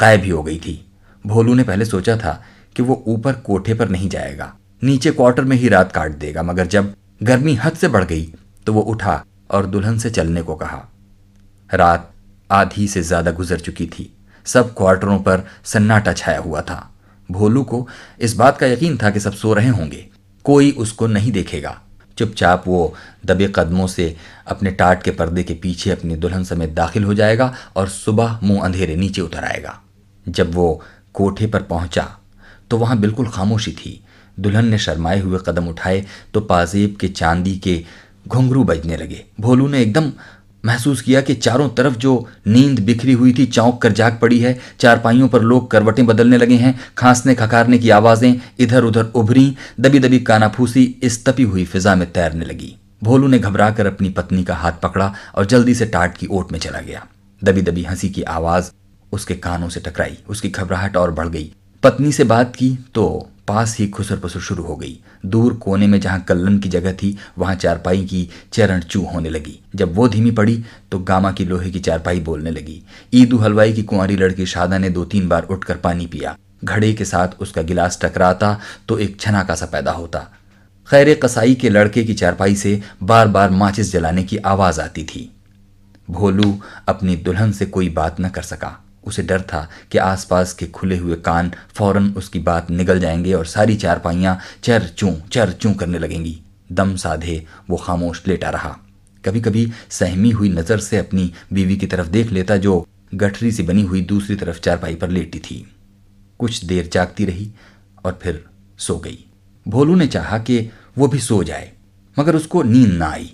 गायब 0.00 0.20
ही 0.20 0.30
हो 0.30 0.42
गई 0.42 0.58
थी। 0.58 0.92
भोलू 1.26 1.54
ने 1.54 1.64
पहले 1.64 1.84
सोचा 1.84 2.16
था 2.16 2.44
कि 2.76 2.82
वो 2.82 3.04
ऊपर 3.06 3.32
कोठे 3.32 3.74
पर 3.74 3.88
नहीं 3.88 4.08
जाएगा। 4.08 4.54
नीचे 4.84 5.10
क्वार्टर 5.10 5.44
में 5.44 5.56
ही 5.56 5.68
रात 5.68 5.92
काट 5.92 6.12
देगा, 6.14 6.42
मगर 6.42 6.66
जब 6.66 6.92
गर्मी 7.20 7.54
हद 7.54 7.74
से 7.74 7.88
बढ़ 7.88 8.04
गई 8.04 8.32
तो 8.66 8.72
वो 8.72 8.80
उठा 8.82 9.22
और 9.50 9.66
दुल्हन 9.66 9.98
से 9.98 10.10
चलने 10.10 10.42
को 10.42 10.54
कहा। 10.54 10.82
रात 11.70 12.10
आधी 12.50 12.86
से 12.88 13.02
ज़्यादा 13.02 13.30
गुजर 13.30 13.60
चुकी 13.60 13.86
थी। 13.88 14.10
सब 14.46 14.74
क्वार्टरों 14.74 15.18
पर 15.18 15.44
सन्नाटा 15.64 16.12
छाया 16.12 16.38
हुआ 16.38 16.60
था। 16.62 16.90
भोलू 17.28 17.62
को 17.64 17.86
इस 18.20 18.34
बात 18.36 18.58
का 18.58 18.66
यकीन 18.66 18.98
था 19.02 19.10
कि 19.10 19.20
सब 19.20 19.32
सो 19.34 19.52
रहे 19.54 19.68
होंगे। 19.68 20.06
कोई 20.44 20.70
उसको 20.72 21.06
नहीं 21.06 21.32
देखेगा। 21.32 21.76
चुपचाप 22.18 22.64
वो 22.66 22.94
दबे 23.26 23.52
कदमों 23.56 23.86
से 23.86 24.14
अपने 24.46 24.70
टाट 24.72 25.02
के 25.02 25.10
पर्दे 25.12 25.42
के 25.42 25.54
पीछे 25.56 25.90
अपनी 25.90 26.16
दुल्हन 26.16 26.44
समेत 26.44 26.74
दाखिल 26.74 27.04
हो 27.04 27.14
जाएगा 27.14 27.52
और 27.76 27.88
सुबह 27.90 28.38
मुँह 28.42 28.64
अंधेरे 28.64 28.96
नीचे 28.96 29.20
उतर 29.20 29.44
आएगा। 29.44 29.80
जब 30.26 30.54
वो 30.54 30.80
कोठे 31.14 31.46
पर 31.46 31.62
पहुँचा 31.64 32.08
तो 32.70 32.78
वहाँ 32.78 32.98
बिल्कुल 32.98 33.28
खामोशी 33.28 33.72
थी। 33.74 34.00
दुल्हन 34.40 34.66
ने 34.66 34.78
शर्माए 34.78 35.20
हुए 35.20 35.38
कदम 35.46 35.68
उठाए 35.68 36.04
तो 36.34 36.40
पाजेब 36.40 36.96
के 37.00 37.08
चांदी 37.08 37.56
के 37.56 37.82
घुंघरू 38.28 38.64
बजने 38.64 38.96
लगे। 38.96 39.24
भोलू 39.40 39.68
ने 39.68 39.82
एकदम 39.82 40.12
महसूस 40.64 41.00
किया 41.02 41.20
कि 41.20 41.34
चारों 41.34 41.68
तरफ़ 41.68 41.96
जो 41.96 42.28
नींद 42.46 42.80
बिखरी 42.80 43.12
हुई 43.12 43.32
थी 43.32 43.46
चौंक 43.46 43.80
कर 43.82 43.92
जाग 43.92 44.18
पड़ी 44.22 44.38
है। 44.38 44.58
चारपाइयों 44.80 45.28
पर 45.28 45.42
लोग 45.42 45.70
करवटें 45.70 46.06
बदलने 46.06 46.36
लगे 46.38 46.54
हैं। 46.54 46.78
खांसने, 46.98 47.34
खकारने 47.34 47.78
की 47.78 47.90
आवाज़ें 47.90 48.40
इधर 48.58 48.84
उधर 48.84 49.04
उभरी। 49.04 49.56
दबी 49.80 49.98
दबी 49.98 50.18
कानाफूसी 50.20 50.84
इस 51.02 51.24
तपी 51.24 51.42
हुई 51.42 51.64
फिजा 51.64 51.94
में 51.94 52.10
तैरने 52.12 52.44
लगी। 52.44 52.74
भोलू 53.02 53.28
ने 53.28 53.38
घबराकर 53.38 53.86
अपनी 53.86 54.08
पत्नी 54.08 54.44
का 54.44 54.54
हाथ 54.54 54.72
पकड़ा 54.82 55.14
और 55.34 55.46
जल्दी 55.46 55.74
से 55.74 55.86
टाट 55.86 56.16
की 56.16 56.26
ओट 56.26 56.52
में 56.52 56.58
चला 56.58 56.80
गया। 56.80 57.06
दबी 57.44 57.62
दबी 57.62 57.82
हँसी 57.82 58.08
की 58.08 58.22
आवाज़ 58.22 58.70
उसके 59.12 59.34
कानों 59.34 59.68
से 59.68 59.80
टकराई। 59.80 60.18
उसकी 60.28 60.48
घबराहट 60.48 60.96
और 60.96 61.10
बढ़ 61.10 61.28
गई। 61.28 61.52
पत्नी 61.82 62.12
से 62.12 62.24
बात 62.24 62.56
की 62.56 62.78
तो 62.94 63.30
पास 63.48 63.76
ही 63.78 63.88
खुसर 63.88 64.16
पुसर 64.16 64.40
शुरू 64.40 64.62
हो 64.64 64.76
गई। 64.76 64.98
दूर 65.26 65.54
कोने 65.54 65.86
में 65.86 66.00
जहाँ 66.00 66.20
कल्लन 66.20 66.58
की 66.58 66.68
जगह 66.68 66.92
थी, 66.92 67.18
वहाँ 67.38 67.54
चारपाई 67.54 68.04
की 68.04 68.28
चरण 68.52 68.80
चू 68.80 69.02
होने 69.02 69.30
लगी। 69.30 69.58
जब 69.74 69.94
वो 69.94 70.08
धीमी 70.08 70.30
पड़ी 70.30 70.64
तो 70.92 70.98
गामा 70.98 71.32
की 71.32 71.44
लोहे 71.44 71.70
की 71.70 71.80
चारपाई 71.80 72.20
बोलने 72.20 72.50
लगी। 72.50 72.82
ईदू 73.14 73.38
हलवाई 73.38 73.72
की 73.72 73.82
कुंवारी 73.82 74.16
लड़की 74.16 74.46
शादा 74.46 74.78
ने 74.78 74.90
दो 74.90 75.04
तीन 75.04 75.28
बार 75.28 75.42
उठकर 75.42 75.76
पानी 75.76 76.06
पिया। 76.06 76.36
घड़े 76.64 76.92
के 76.92 77.04
साथ 77.04 77.28
उसका 77.40 77.62
गिलास 77.62 77.98
टकराता 78.02 78.58
तो 78.88 78.98
एक 78.98 79.20
छनाका 79.20 79.54
सा 79.54 79.66
पैदा 79.66 79.92
होता। 79.92 80.18
खैर 80.88 81.14
कसाई 81.14 81.54
के 81.54 81.68
लड़के 81.68 82.04
की 82.04 82.14
चारपाई 82.14 82.56
से 82.56 82.82
बार 83.02 83.28
बार 83.28 83.50
माचिस 83.50 83.92
जलाने 83.92 84.22
की 84.22 84.36
आवाज़ 84.36 84.80
आती 84.80 85.04
थी। 85.04 85.30
भोलू 86.10 86.60
अपनी 86.88 87.16
दुल्हन 87.16 87.52
से 87.52 87.66
कोई 87.66 87.88
बात 87.88 88.20
न 88.20 88.28
कर 88.28 88.42
सका। 88.42 88.83
उसे 89.06 89.22
डर 89.22 89.42
था 89.42 89.68
कि 89.92 89.98
आसपास 89.98 90.52
के 90.52 90.66
खुले 90.66 90.96
हुए 90.96 91.16
कान 91.16 91.50
फ़ौरन 91.74 92.08
उसकी 92.16 92.38
बात 92.38 92.70
निगल 92.70 93.00
जाएँगे 93.00 93.32
और 93.32 93.46
सारी 93.46 93.76
चारपाइयाँ 93.76 94.38
चर 94.62 94.88
चूं 94.88 95.12
चर 95.32 95.52
चूं 95.52 95.74
करने 95.74 95.98
लगेंगी। 95.98 96.40
दम 96.72 96.94
साधे 96.96 97.44
वो 97.70 97.76
खामोश 97.76 98.22
लेटा 98.26 98.50
रहा। 98.50 98.76
कभी 99.24 99.40
कभी 99.40 99.70
सहमी 99.90 100.30
हुई 100.30 100.48
नज़र 100.48 100.78
से 100.78 100.98
अपनी 100.98 101.32
बीवी 101.52 101.76
की 101.76 101.86
तरफ़ 101.86 102.08
देख 102.08 102.32
लेता 102.32 102.56
जो 102.56 102.86
गठरी 103.14 103.52
से 103.52 103.62
बनी 103.62 103.82
हुई 103.82 104.00
दूसरी 104.02 104.36
तरफ़ 104.36 104.60
चारपाई 104.60 104.94
पर 104.94 105.08
लेटी 105.08 105.38
थी। 105.38 105.64
कुछ 106.40 106.64
देर 106.64 106.88
जागती 106.92 107.24
रही 107.24 107.50
और 108.04 108.18
फिर 108.22 108.44
सो 108.78 108.98
गई। 108.98 109.24
भोलू 109.66 109.94
ने 109.94 110.06
चाहा 110.06 110.38
कि 110.38 110.58
वो 110.98 111.06
भी 111.08 111.18
सो 111.18 111.42
जाए, 111.44 111.70
मगर 112.16 112.36
उसको 112.36 112.62
नींद 112.62 112.92
ना 112.92 113.06
आई। 113.06 113.30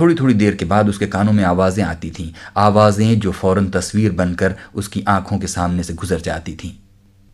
थोड़ी 0.00 0.14
थोड़ी 0.14 0.34
देर 0.34 0.54
के 0.54 0.64
बाद 0.64 0.88
उसके 0.88 1.06
कानों 1.06 1.32
में 1.32 1.44
आवाज़ें 1.44 1.84
आती 1.84 2.10
थीं। 2.10 2.32
आवाज़ें 2.56 3.20
जो 3.20 3.32
फ़ौरन 3.32 3.68
तस्वीर 3.68 4.12
बनकर 4.12 4.54
उसकी 4.74 5.04
आँखों 5.08 5.38
के 5.38 5.46
सामने 5.46 5.82
से 5.82 5.94
गुजर 5.94 6.20
जाती 6.20 6.54
थीं। 6.54 6.72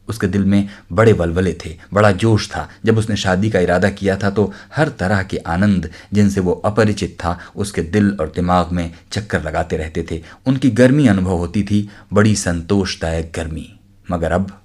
उसके 0.09 0.27
दिल 0.27 0.45
में 0.45 0.69
बड़े 0.93 1.13
वलवले 1.13 1.53
थे, 1.67 1.77
बड़ा 1.95 2.11
जोश 2.13 2.49
था। 2.51 2.69
जब 2.85 2.99
उसने 2.99 3.17
शादी 3.17 3.51
का 3.51 3.61
इरादा 3.61 3.91
किया 3.91 4.17
था 4.17 4.31
तो 4.31 4.53
हर 4.77 4.89
तरह 4.89 5.23
के 5.23 5.37
आनंद 5.37 5.91
जिनसे 6.13 6.41
वो 6.41 6.53
अपरिचित 6.53 7.17
था, 7.25 7.39
उसके 7.57 7.83
दिल 7.83 8.11
और 8.21 8.33
दिमाग 8.35 8.73
में 8.73 8.91
चक्कर 9.13 9.43
लगाते 9.43 9.77
रहते 9.77 10.07
थे। 10.11 10.23
उनकी 10.47 10.71
गर्मी 10.71 11.07
अनुभव 11.07 11.37
होती 11.37 11.63
थी, 11.63 11.89
बड़ी 12.13 12.37
संतोषदायक 12.37 13.33
गर्मी। 13.37 13.69
मगर 14.11 14.33
अब, 14.33 14.63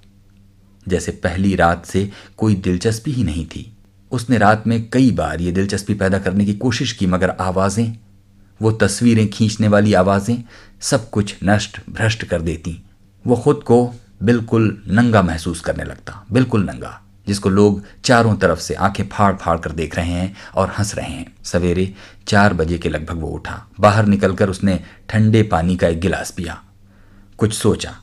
जैसे 0.88 1.12
पहली 1.12 1.54
रात 1.56 1.86
से 1.86 2.10
कोई 2.36 2.54
दिलचस्पी 2.54 3.12
ही 3.12 3.24
नहीं 3.24 3.46
थी। 3.46 3.77
उसने 4.12 4.38
रात 4.38 4.66
में 4.66 4.88
कई 4.90 5.10
बार 5.10 5.40
ये 5.40 5.52
दिलचस्पी 5.52 5.94
पैदा 5.94 6.18
करने 6.18 6.44
की 6.44 6.54
कोशिश 6.54 6.92
की, 6.92 7.06
मगर 7.06 7.30
आवाज़ें, 7.30 7.96
वो 8.62 8.72
तस्वीरें 8.72 9.28
खींचने 9.30 9.68
वाली 9.68 9.94
आवाज़ें 9.94 10.42
सब 10.80 11.10
कुछ 11.10 11.36
नष्ट 11.44 11.80
भ्रष्ट 11.90 12.24
कर 12.24 12.42
देती। 12.42 12.82
वो 13.26 13.36
खुद 13.36 13.56
को 13.56 13.94
बिल्कुल 14.22 14.82
नंगा 14.88 15.22
महसूस 15.22 15.60
करने 15.60 15.84
लगता, 15.84 16.26
बिल्कुल 16.32 16.64
नंगा, 16.64 17.00
जिसको 17.26 17.48
लोग 17.48 17.82
चारों 18.04 18.36
तरफ़ 18.36 18.58
से 18.58 18.74
आँखें 18.74 19.08
फाड़ 19.08 19.34
फाड़ 19.36 19.58
कर 19.58 19.72
देख 19.72 19.96
रहे 19.96 20.10
हैं 20.10 20.36
और 20.54 20.74
हंस 20.78 20.94
रहे 20.94 21.10
हैं। 21.10 21.32
सवेरे 21.44 21.94
चार 22.26 22.54
बजे 22.54 22.78
के 22.78 22.88
लगभग 22.88 23.20
वो 23.20 23.28
उठा। 23.28 23.66
बाहर 23.80 24.06
निकलकर 24.06 24.50
उसने 24.50 24.80
ठंडे 25.08 25.42
पानी 25.42 25.76
का 25.76 25.88
एक 25.88 26.00
गिलास 26.00 26.30
पिया। 26.30 26.62
कुछ 27.38 27.52
सोचा। 27.52 27.96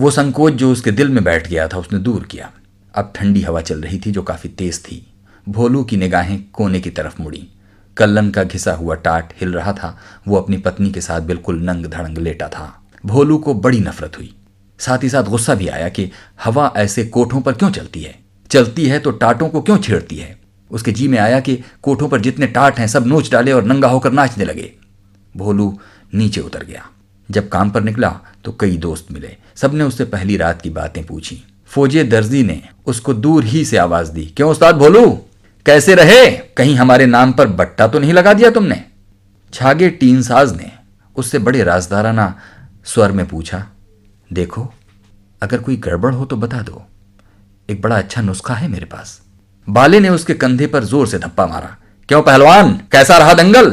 वो 0.00 0.10
संकोच 0.10 0.52
जो 0.52 0.72
उसके 0.72 0.90
दिल 0.90 1.08
में 1.08 1.24
बैठ 1.24 1.48
गया 1.48 1.68
था, 1.68 1.78
उसने 1.78 1.98
दूर 1.98 2.22
किया। 2.22 2.50
अब 2.94 3.12
ठंडी 3.16 3.42
हवा 3.42 3.60
चल 3.60 3.80
रही 3.80 3.98
थी, 4.06 4.10
जो 4.10 4.22
काफ़ी 4.22 4.48
तेज 4.48 4.84
थी। 4.84 5.06
भोलू 5.48 5.84
की 5.84 5.96
निगाहें 5.96 6.44
कोने 6.52 6.80
की 6.80 6.90
तरफ़ 6.90 7.22
मुड़ी। 7.22 7.48
कल्लन 7.96 8.30
का 8.30 8.42
घिसा 8.42 8.72
हुआ 8.72 8.94
टाट 8.94 9.32
हिल 9.40 9.52
रहा 9.52 9.72
था। 9.72 9.98
वो 10.28 10.36
अपनी 10.36 10.56
पत्नी 10.56 10.90
के 10.90 11.00
साथ 11.00 11.20
बिल्कुल 11.20 11.56
नंग 11.56 11.86
धड़ंग 11.86 12.18
लेटा 12.18 12.48
था। 12.48 12.86
भोलू 13.06 13.38
को 13.38 13.54
बड़ी 13.54 13.80
नफरत 13.80 14.18
हुई। 14.18 14.34
साथ 14.78 14.98
ही 15.02 15.08
साथ 15.08 15.22
गुस्सा 15.22 15.54
भी 15.54 15.68
आया 15.68 15.88
कि 15.88 16.10
हवा 16.44 16.72
ऐसे 16.76 17.04
कोठों 17.04 17.40
पर 17.40 17.52
क्यों 17.52 17.70
चलती 17.70 18.02
है? 18.02 18.18
चलती 18.50 18.86
है 18.86 18.98
तो 18.98 19.10
टाटों 19.10 19.48
को 19.48 19.60
क्यों 19.60 19.78
छेड़ती 19.78 20.16
है? 20.16 20.38
उसके 20.70 20.92
जी 20.92 21.08
में 21.08 21.18
आया 21.18 21.40
कि 21.40 21.58
कोठों 21.82 22.08
पर 22.08 22.20
जितने 22.20 22.46
टाट 22.46 22.78
हैं 22.78 22.86
सब 22.86 23.06
नोच 23.06 23.32
डाले 23.32 23.52
और 23.52 23.64
नंगा 23.64 23.88
होकर 23.88 24.12
नाचने 24.12 24.44
लगे। 24.44 24.72
भोलू 25.36 25.78
नीचे 26.14 26.40
उतर 26.40 26.64
गया। 26.64 26.86
जब 27.30 27.48
काम 27.48 27.70
पर 27.70 27.82
निकला 27.82 28.20
तो 28.44 28.56
कई 28.60 28.76
दोस्त 28.76 29.06
मिले। 29.12 29.36
सबने 29.56 29.84
उससे 29.84 30.04
पहली 30.04 30.36
रात 30.36 30.62
की 30.62 30.70
बातें 30.70 31.06
पूछी। 31.06 31.42
फौजे 31.66 32.04
दर्जी 32.04 32.42
ने 32.42 32.62
उसको 32.86 33.14
दूर 33.14 33.44
ही 33.44 33.64
से 33.64 33.76
आवाज़ 33.76 34.12
दी, 34.12 34.26
क्यों 34.26 34.50
उस्ताद 34.50 34.76
भोलू? 34.76 35.18
कैसे 35.68 35.94
रहे? 35.94 36.26
कहीं 36.56 36.74
हमारे 36.76 37.06
नाम 37.06 37.32
पर 37.32 37.46
बट्टा 37.48 37.86
तो 37.88 37.98
नहीं 37.98 38.12
लगा 38.12 38.32
दिया 38.32 38.50
तुमने? 38.50 38.82
छागे 39.52 39.88
टीन 39.90 40.20
साज 40.22 40.52
ने 40.56 40.70
उससे 41.16 41.38
बड़े 41.38 41.62
राजदाराना 41.62 42.34
स्वर 42.84 43.12
में 43.12 43.26
पूछा, 43.28 43.64
देखो, 44.30 44.66
अगर 45.42 45.58
कोई 45.58 45.76
गड़बड़ 45.76 46.12
हो 46.14 46.24
तो 46.24 46.36
बता 46.36 46.60
दो। 46.62 46.82
एक 47.68 47.82
बड़ा 47.82 47.96
अच्छा 47.98 48.22
नुस्खा 48.22 48.54
है 48.54 48.68
मेरे 48.68 48.86
पास। 48.86 49.20
बाले 49.66 50.00
ने 50.00 50.08
उसके 50.08 50.34
कंधे 50.34 50.66
पर 50.66 50.84
ज़ोर 50.84 51.06
से 51.06 51.18
धप्पा 51.18 51.46
मारा। 51.46 51.76
क्यों 52.08 52.22
पहलवान? 52.22 52.72
कैसा 52.92 53.18
रहा 53.18 53.34
दंगल? 53.34 53.70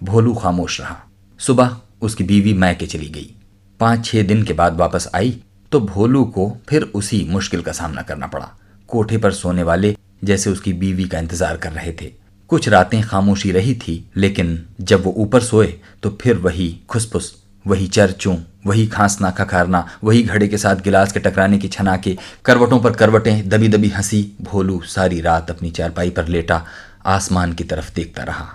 भोलू 0.00 0.34
खामोश 0.34 0.80
रहा। 0.80 0.96
सुबह 1.40 1.76
उसकी 2.02 2.24
बीवी 2.24 2.54
मैके 2.54 2.86
चली 2.86 3.08
गई। 3.08 3.34
पाँच 3.80 4.04
छह 4.06 4.22
दिन 4.22 4.42
के 4.42 4.52
बाद 4.52 4.76
वापस 4.76 5.08
आई 5.14 5.30
तो 5.72 5.80
भोलू 5.82 6.24
को 6.26 6.56
फिर 6.68 6.82
उसी 6.94 7.26
मुश्किल 7.30 7.62
का 7.62 7.72
सामना 7.72 8.02
करना 8.02 8.26
पड़ा। 8.26 8.50
कोठे 8.88 9.18
पर 9.18 9.32
सोने 9.32 9.62
वाले 9.62 9.96
जैसे 10.22 10.50
उसकी 10.50 10.72
बीवी 10.74 11.04
का 11.04 11.18
इंतज़ार 11.18 11.56
कर 11.56 11.72
रहे 11.72 11.92
थे। 11.92 12.12
कुछ 12.50 12.68
रातें 12.68 13.00
खामोशी 13.02 13.50
रही 13.52 13.74
थी, 13.76 14.04
लेकिन 14.16 14.58
जब 14.80 15.04
वो 15.04 15.12
ऊपर 15.16 15.42
सोए 15.42 15.66
तो 16.02 16.18
फिर 16.22 16.36
वही 16.38 16.68
खुसफुस 16.88 17.34
वही 17.64 17.86
चरचू 17.88 18.36
वही 18.66 18.86
खांसना 18.86 19.30
खखारना 19.30 19.86
वही 20.04 20.22
घड़े 20.22 20.48
के 20.48 20.58
साथ 20.58 20.76
गिलास 20.76 21.12
के 21.12 21.20
टकराने 21.20 21.58
की 21.58 21.68
छना 21.68 21.96
के 21.96 22.16
करवटों 22.44 22.78
पर 22.80 22.92
करवटें 22.92 23.48
दबी 23.48 23.68
दबी 23.68 23.88
हँसी, 23.88 24.22
भोलू 24.42 24.80
सारी 24.86 25.20
रात 25.20 25.50
अपनी 25.50 25.70
चारपाई 25.70 26.10
पर 26.10 26.28
लेटा, 26.28 26.64
आसमान 27.06 27.52
की 27.52 27.64
तरफ़ 27.64 27.92
देखता 27.94 28.22
रहा। 28.22 28.46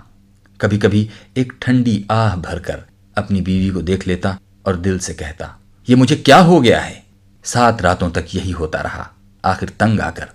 कभी 0.60 0.78
कभी 0.78 1.08
एक 1.36 1.52
ठंडी 1.62 2.04
आह 2.10 2.36
भरकर 2.38 2.82
अपनी 3.16 3.40
बीवी 3.40 3.70
को 3.70 3.82
देख 3.82 4.06
लेता 4.06 4.38
और 4.66 4.76
दिल 4.78 4.98
से 4.98 5.14
कहता, 5.14 5.56
ये 5.88 5.96
मुझे 5.96 6.16
क्या 6.16 6.38
हो 6.38 6.60
गया 6.60 6.80
है? 6.80 7.02
सात 7.44 7.82
रातों 7.82 8.10
तक 8.10 8.34
यही 8.34 8.50
होता 8.52 8.80
रहा। 8.80 9.08
आखिर 9.44 9.68
तंग 9.80 10.00
आकर 10.00 10.28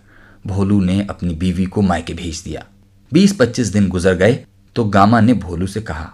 भोलू 0.47 0.79
ने 0.81 1.01
अपनी 1.09 1.33
बीवी 1.35 1.65
को 1.65 1.81
मायके 1.81 2.13
भेज 2.13 2.41
दिया। 2.41 2.63
बीस 3.11 3.35
पच्चीस 3.35 3.67
दिन 3.67 3.87
गुजर 3.87 4.15
गए 4.15 4.39
तो 4.75 4.83
गामा 4.85 5.19
ने 5.21 5.33
भोलू 5.33 5.67
से 5.67 5.81
कहा, 5.81 6.13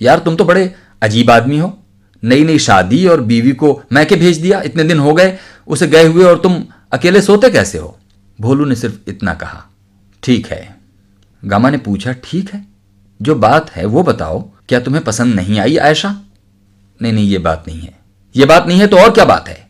यार, 0.00 0.18
तुम 0.18 0.36
तो 0.36 0.44
बड़े 0.44 0.72
अजीब 1.02 1.30
आदमी 1.30 1.58
हो। 1.58 1.76
नई 2.22 2.44
नई 2.44 2.58
शादी 2.58 3.06
और 3.06 3.20
बीवी 3.20 3.52
को 3.52 3.80
मैके 3.92 4.16
भेज 4.16 4.38
दिया, 4.38 4.60
इतने 4.60 4.84
दिन 4.84 4.98
हो 4.98 5.12
गए, 5.14 5.36
उसे 5.66 5.86
गए 5.86 6.06
हुए 6.06 6.24
और 6.24 6.38
तुम 6.38 6.62
अकेले 6.92 7.22
सोते 7.22 7.50
कैसे 7.50 7.78
हो? 7.78 7.96
भोलू 8.38 8.64
ने 8.64 8.74
सिर्फ़ 8.74 9.10
इतना 9.10 9.34
कहा, 9.34 9.62
ठीक 10.22 10.46
है। 10.46 10.76
गामा 11.42 11.70
ने 11.70 11.78
पूछा, 11.78 12.12
ठीक 12.24 12.52
है? 12.54 12.64
जो 13.20 13.34
बात 13.34 13.70
है 13.70 13.84
वो 13.84 14.02
बताओ, 14.02 14.40
क्या 14.68 14.80
तुम्हें 14.80 15.04
पसंद 15.04 15.34
नहीं 15.34 15.58
आई 15.60 15.76
आयशा? 15.76 16.10
नहीं 17.00 17.12
नहीं, 17.12 17.28
ये 17.28 17.38
बात 17.38 17.64
नहीं 17.68 17.80
है। 17.80 17.98
ये 18.34 18.44
बात 18.44 18.66
नहीं 18.66 18.80
है 18.80 18.86
तो 18.86 18.98
और 18.98 19.10
क्या 19.10 19.24
बात 19.24 19.48
है? 19.48 19.68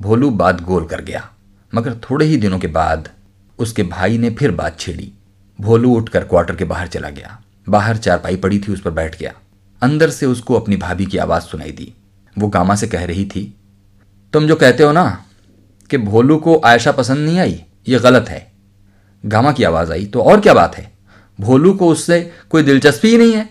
भोलू 0.00 0.30
बात 0.30 0.62
गोल 0.62 0.86
कर 0.86 1.00
गया। 1.00 1.28
मगर 1.74 1.94
थोड़े 1.94 2.26
ही 2.26 2.36
दिनों 2.36 2.58
के 2.58 2.66
बाद 2.66 3.08
उसके 3.58 3.82
भाई 3.82 4.18
ने 4.18 4.30
फिर 4.30 4.50
बात 4.50 4.78
छेड़ी। 4.80 5.12
भोलू 5.60 5.94
उठकर 5.94 6.24
क्वार्टर 6.24 6.56
के 6.56 6.64
बाहर 6.64 6.86
चला 6.86 7.10
गया। 7.10 7.40
बाहर 7.68 7.96
चारपाई 7.96 8.36
पड़ी 8.36 8.58
थी, 8.58 8.72
उस 8.72 8.80
पर 8.80 8.90
बैठ 8.90 9.18
गया। 9.18 9.32
अंदर 9.82 10.10
से 10.10 10.26
उसको 10.26 10.54
अपनी 10.54 10.76
भाभी 10.76 11.06
की 11.06 11.18
आवाज़ 11.18 11.42
सुनाई 11.42 11.72
दी। 11.72 11.92
वो 12.38 12.48
गामा 12.48 12.74
से 12.74 12.86
कह 12.88 13.04
रही 13.04 13.24
थी, 13.24 13.54
तुम 14.32 14.46
जो 14.46 14.54
कहते 14.54 14.82
हो 14.82 14.92
ना 14.92 15.24
कि 15.90 15.98
भोलू 15.98 16.36
को 16.36 16.60
आयशा 16.64 16.92
पसंद 16.92 17.18
नहीं 17.18 17.38
आई, 17.38 17.64
ये 17.88 17.98
गलत 17.98 18.28
है। 18.28 18.52
गामा 19.26 19.52
की 19.52 19.64
आवाज़ 19.64 19.92
आई 19.92 20.06
तो 20.06 20.22
और 20.22 20.40
क्या 20.40 20.54
बात 20.54 20.76
है? 20.76 20.92
भोलू 21.40 21.72
को 21.74 21.88
उससे 21.88 22.32
कोई 22.50 22.62
दिलचस्पी 22.62 23.08
ही 23.08 23.18
नहीं 23.18 23.32
है। 23.32 23.48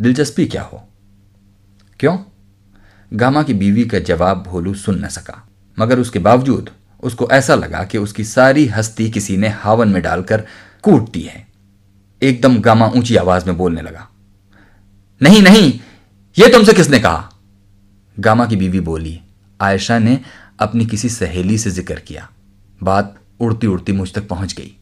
दिलचस्पी 0.00 0.46
क्या 0.46 0.62
हो? 0.62 0.88
क्यों? 2.00 2.18
गामा 3.12 3.42
की 3.42 3.54
बीवी 3.54 3.84
का 3.84 3.98
जवाब 3.98 4.42
भोलू 4.42 4.74
सुन 4.74 5.04
न 5.04 5.08
सका। 5.08 5.48
मगर 5.78 5.98
उसके 5.98 6.18
बावजूद 6.18 6.70
उसको 7.02 7.28
ऐसा 7.32 7.54
लगा 7.54 7.82
कि 7.84 7.98
उसकी 7.98 8.24
सारी 8.24 8.66
हस्ती 8.66 9.08
किसी 9.10 9.36
ने 9.36 9.48
हावन 9.48 9.88
में 9.88 10.02
डालकर 10.02 10.44
कूटती 10.84 11.20
है। 11.22 11.46
एकदम 12.22 12.58
गामा 12.60 12.86
ऊँची 12.88 13.16
आवाज़ 13.16 13.46
में 13.46 13.56
बोलने 13.56 13.82
लगा, 13.82 14.08
नहीं 15.20 15.42
नहीं, 15.42 15.72
ये 16.36 16.48
तुमसे 16.48 16.72
किसने 16.72 16.98
कहा? 16.98 17.30
गामा 18.16 18.46
की 18.46 18.56
बीवी 18.56 18.80
बोली, 18.80 19.20
आयशा 19.60 19.98
ने 19.98 20.18
अपनी 20.58 20.86
किसी 20.86 21.08
सहेली 21.08 21.58
से 21.58 21.70
ज़िक्र 21.70 21.98
किया। 21.98 22.28
बात 22.80 23.14
उड़ती 23.40 23.66
उड़ती 23.66 23.92
मुझ 23.92 24.12
तक 24.14 24.28
पहुँच 24.28 24.54
गई। 24.54 24.74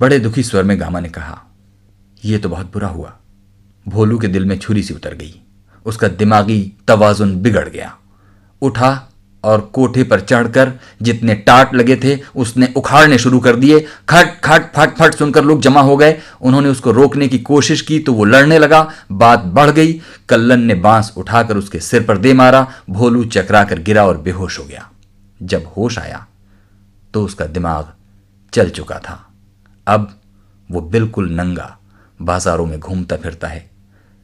बड़े 0.00 0.18
दुखी 0.18 0.42
स्वर 0.42 0.64
में 0.64 0.80
गामा 0.80 1.00
ने 1.00 1.08
कहा 1.08 1.40
यह 2.22 2.38
तो 2.38 2.48
बहुत 2.48 2.72
बुरा 2.72 2.88
हुआ। 2.88 3.16
भोलू 3.86 4.18
के 4.18 4.28
दिल 4.28 4.44
में 4.44 4.58
छुरी 4.58 4.82
सी 4.82 4.94
उतर 4.94 5.14
गई। 5.14 5.40
उसका 5.86 6.08
दिमागी 6.10 6.60
तवाजुन 6.88 7.36
बिगड़ 7.36 7.68
गया। 7.68 7.94
उठा 8.62 9.09
और 9.44 9.60
कोठे 9.74 10.02
पर 10.04 10.20
चढ़कर 10.20 10.72
जितने 11.02 11.34
टाट 11.34 11.74
लगे 11.74 11.96
थे, 11.96 12.18
उसने 12.36 12.68
उखाड़ने 12.76 13.18
शुरू 13.18 13.40
कर 13.40 13.56
दिए। 13.56 13.80
खट 14.08 14.40
खट, 14.44 14.72
फट 14.76 14.96
फट 14.96 15.14
सुनकर 15.14 15.44
लोग 15.44 15.60
जमा 15.60 15.80
हो 15.80 15.96
गए। 15.96 16.18
उन्होंने 16.40 16.68
उसको 16.68 16.90
रोकने 16.90 17.28
की 17.28 17.38
कोशिश 17.38 17.82
की 17.82 17.98
तो 17.98 18.12
वो 18.12 18.24
लड़ने 18.24 18.58
लगा। 18.58 18.90
बात 19.12 19.44
बढ़ 19.48 19.70
गई। 19.70 20.00
कल्लन 20.28 20.60
ने 20.60 20.74
बाँस 20.74 21.12
उठाकर 21.16 21.56
उसके 21.56 21.80
सिर 21.80 22.02
पर 22.02 22.18
दे 22.18 22.32
मारा। 22.32 22.66
भोलू 22.90 23.24
चकरा 23.24 23.64
कर 23.64 23.78
गिरा 23.78 24.06
और 24.06 24.18
बेहोश 24.18 24.58
हो 24.58 24.64
गया। 24.64 24.88
जब 25.42 25.72
होश 25.76 25.98
आया 25.98 26.26
तो 27.14 27.24
उसका 27.24 27.46
दिमाग 27.46 27.92
चल 28.52 28.70
चुका 28.70 28.98
था। 28.98 29.26
अब 29.86 30.10
वो 30.70 30.80
बिल्कुल 30.80 31.30
नंगा, 31.30 31.76
बाजारों 32.20 32.66
में 32.66 32.78
घूमता 32.80 33.16
फिरता 33.16 33.48
है। 33.48 33.68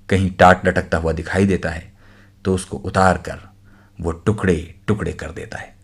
कहीं 0.09 0.31
टाट 0.31 0.67
लटकता 0.67 0.99
हुआ 0.99 1.13
दिखाई 1.13 1.45
देता 1.45 1.71
है 1.71 1.93
तो 2.45 2.55
उसको 2.55 2.77
उतार 2.77 3.17
कर 3.19 3.39
वो 4.01 4.13
टुकड़े 4.13 4.75
टुकड़े 4.87 5.13
कर 5.13 5.31
देता 5.31 5.59
है। 5.59 5.76